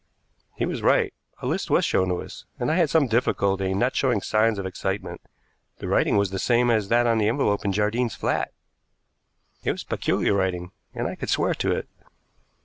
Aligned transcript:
He 0.55 0.65
was 0.65 0.81
right. 0.81 1.13
A 1.43 1.45
list 1.45 1.69
was 1.69 1.85
shown 1.85 2.09
to 2.09 2.23
us, 2.23 2.45
and 2.59 2.71
I 2.71 2.75
had 2.75 2.89
some 2.89 3.05
difficulty 3.05 3.65
in 3.69 3.77
not 3.77 3.95
showing 3.95 4.19
signs 4.19 4.57
of 4.57 4.65
excitement. 4.65 5.21
The 5.77 5.87
writing 5.87 6.17
was 6.17 6.31
the 6.31 6.39
same 6.39 6.71
as 6.71 6.87
that 6.87 7.05
on 7.05 7.19
the 7.19 7.27
envelope 7.27 7.63
in 7.63 7.71
Jardine's 7.71 8.15
flat. 8.15 8.51
It 9.63 9.71
was 9.71 9.83
peculiar 9.83 10.33
writing, 10.33 10.71
and 10.95 11.07
I 11.07 11.13
could 11.13 11.29
swear 11.29 11.53
to 11.53 11.73
it. 11.73 11.87